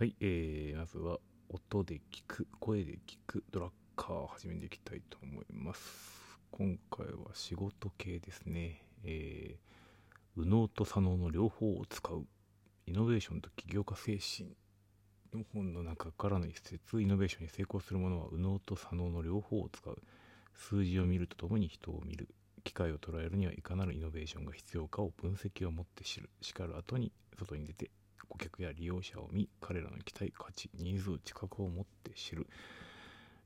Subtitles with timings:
[0.00, 1.18] はい、えー、まずは
[1.50, 6.38] 音で聞く、声で聞くドラッカーを始めていきたいと思います。
[6.50, 8.80] 今回は仕事系ですね。
[9.04, 12.24] えー、右脳と左脳の両方を使う、
[12.86, 14.56] イノベーションと起業家精神
[15.34, 20.02] の本の中からの一節、イノベーションに成功する者は右脳と左脳の両方を使う。
[20.54, 22.30] 数字を見るとともに人を見る。
[22.64, 26.30] 機会を捉えるにはいかなるイノベーションが必要かを分析をもって知る。
[26.40, 27.90] しかる後に外に出て
[28.30, 32.46] 顧客や利用者を見彼らの期待価値ニーズ知覚を持って知る、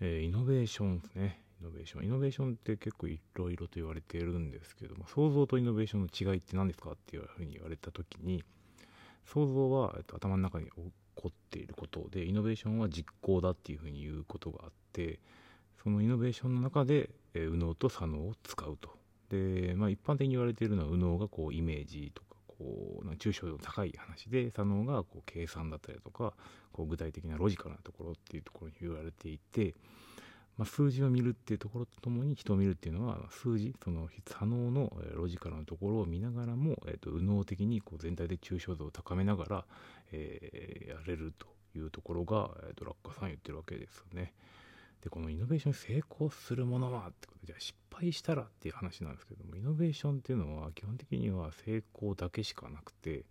[0.00, 1.40] えーイノベーションですね。
[1.60, 2.04] イノベーション。
[2.04, 8.44] イノベーションって結構いろいろと言われているんですけども創造とイノベーションの違いって何ですかっていうふうに言われた時に
[9.26, 10.72] 創造は、えっと、頭の中に起
[11.14, 15.18] こっていることでイノベーションは実行だっていうふうに言うことがあって
[15.82, 18.90] そのイノベーションの中で、えー右脳と左脳を使うと。
[19.30, 22.27] で、まあ、一般的に言われているのは右脳がこうイメージとか
[22.58, 26.34] こう抽象度の高い話で左脳がこう計算だったりとか
[26.72, 29.74] こう具体的なロジカルなところっていうところに言われていて、
[30.56, 39.64] まあ、数字を見るっていうところとともに人を見るっていうのは数字その左脳のロジカルなところを見ながらも、えー、と右脳的にこう全体で抽象度を高めながら、
[40.12, 44.32] えーやれるというところが、えーとラッカさん言ってるわけですよね。
[45.02, 53.24] でこのイノベーション成功するものはってことでじゃあ失敗したらっていう話なんですけどもイノベーションっていうのは基本的には成功だけしかなくて、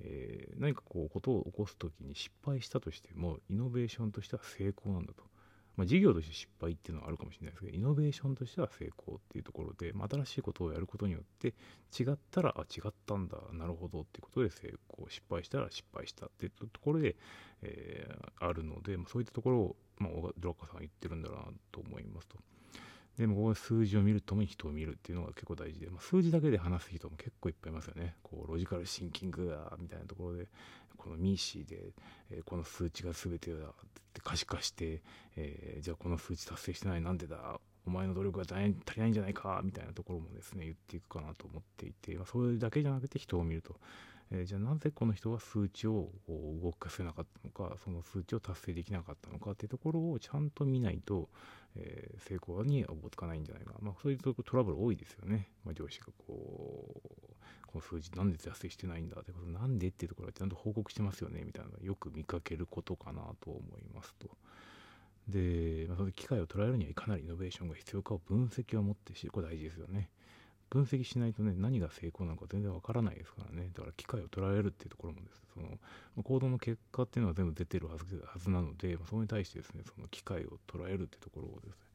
[0.00, 5.27] えー何かこうことを起こす時に失敗したとしてもイノベーションとしては成功なんだと。
[5.78, 11.54] まあ、事業として失敗っていうのはあるかもしれないですけどイノベーションとしては成功っていうところで、まあ、新しいことをやることによって
[11.96, 17.14] 違ったらあ違ったんだなるほどっていうことで成功失敗したら失敗したっていうところで、
[17.62, 21.36] えーあるので、まあ、そういったところを、まあ、ドラッカーさんは言ってるんだな
[21.72, 22.36] と思いますと。
[23.18, 28.14] でもここ数字を見るともに人を見るっていうのが結構大事で、まあ、数字だけで話す人も結構いっぱいいますよね。
[28.22, 30.46] こうロジカルシンキングだみたいなところで
[30.96, 31.92] このミーシーで、
[32.30, 33.70] えーこの数値が全てだっ
[34.12, 35.02] て可視化して、
[35.36, 43.76] えーじゃあこの数値達成してないなんでだお前の努力が足りない足りないんじゃないかみたいなところもですね言っていくかなと思っていて、まあ、それだけじゃなくて人を見ると。
[44.30, 51.28] えーじゃあなぜこの人は数値を動かせなかったのかその数値を達成できなかったのかっていうところをちゃんと見ないと、
[51.76, 57.00] えー成功にはおぼつかないんじゃないか、まあ、そういうトラブル多いですよね、まあ、上司がこう
[57.66, 64.28] この数字なんで達成してないんだってことなんでっていうところはちゃんと報告してますよねみたいなのよく見かけることかなと思いますと。
[65.28, 70.08] で、まあ、その機会を捉えるにはいかなりイノベーションが必要かを分析を持って知るこれ大事ですよね。
[70.70, 73.70] 分析しないとね何が成功なのか全然わからないですからね。
[73.74, 75.42] だから機会を捉えるっていうところもです。
[75.54, 75.68] その
[76.16, 77.96] ま行動の結果っていうのは全部出てるは
[78.38, 81.88] ずなので、ま、それに対してですねその機会を捉えるっていうところをですね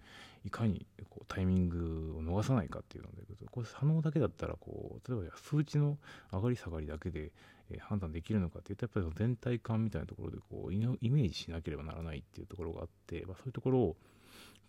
[0.46, 5.98] いかにこうタイミングを逃さないかっていうのでこれ左脳だけだったらこう例えば数値の
[6.32, 7.32] 上がり下がりだけで、
[7.70, 13.96] え判断できるのかっていうとやっぱりその全体感みたいなところでこうイノイメージしなければならないっていうところがあって、まあ、そういうところを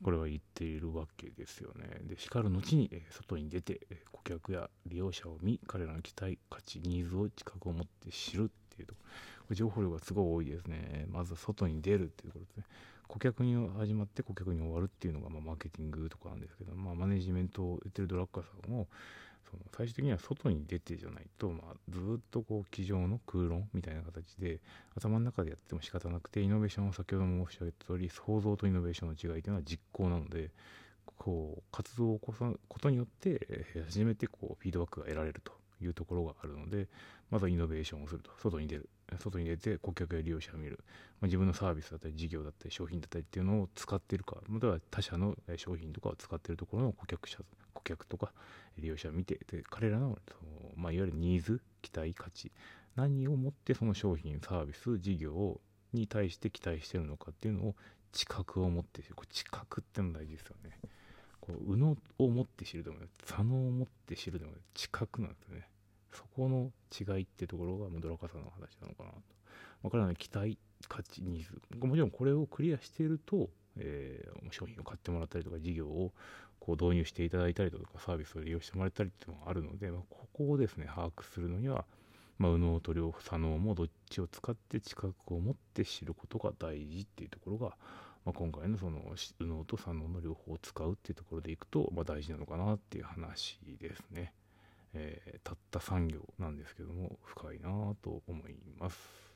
[0.03, 2.01] これは言っているわけですよね。
[2.03, 9.01] で、しかる後に、え外に出て、え顧客や利用者を見、彼らの期待、価値、ニーズを自覚を持って知るっていうとこ
[9.51, 9.55] ろ。
[9.55, 11.07] 情報量がすごい多いですね。
[11.11, 12.65] まずは外に出るっていうところですね。
[13.09, 18.89] 顧客に始まって顧客に終わるっていうのが、まあ、マーケティングとかなんですけど、まあ、マネジメントを言ってるドラッカーさんも、
[19.51, 24.61] その最終的には外に出てじゃないと、まあ、ずっとこう机上の空論みたいな形で
[24.97, 30.51] 頭の中でやっても仕方なくてイノベーションは先ほども申し上げた通り創造とイノベーションの違いというのは実行なので
[31.17, 32.39] こう活動を起こす
[32.69, 35.53] ことによって初めてこうフィードバックが得られると
[35.83, 36.89] いうところがあるので
[37.31, 38.31] まずはイノベーションをすると。
[38.41, 38.89] 外に出る。
[39.19, 40.79] 外に出て顧客や利用者を見る、
[41.21, 47.39] まあ、自分のサービスだったり事業だったり商品だったりっていうのを使ってるかまたは他社の商品とかを使ってるところの顧客者
[47.85, 48.33] 顧客とか
[48.79, 52.51] 利用者を見てで彼らのその、まあ、いわゆるニーズ期待価値
[52.97, 55.61] 何をもってその商品サービス事業
[55.93, 57.75] に対して期待してるのかっていうのを
[58.13, 59.15] 知覚を持って知る。
[59.17, 60.79] これ知覚っての大事ですよね。
[61.41, 63.09] こう右脳を持って知るでもない。
[63.25, 65.69] 左脳を持って知るでも知覚なんですね。
[66.13, 69.17] そこの違いってところがもうドラカさの話なのかなと、
[69.83, 70.57] まあ、彼らの期待
[70.89, 71.61] 価値ニーズ。
[71.85, 76.13] もちろんこれをクリアしていると、えー商品を買ってもらったりとか事業を
[76.61, 81.85] こう導入していただいたりとかサービスを利用してもらったりっていうのがあるので、まあ、ここをですね把握するのには、
[82.39, 87.67] まあ、右脳と両左脳もどっちを使って知覚を持って知ることが大事っていうところが、
[88.25, 89.01] まあ、今回のその
[89.41, 94.33] 右脳と左脳の両方を使うっていうところでいくと、まあ、大事なのかなっていう話ですね。
[94.95, 99.34] えーたった3行なんですけども深いなと思います。